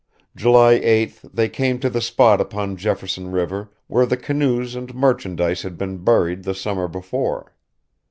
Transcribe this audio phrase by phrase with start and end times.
[0.35, 5.61] July 8th they came to the spot upon Jefferson River where the canoes and merchandise
[5.61, 7.53] had been buried the summer before.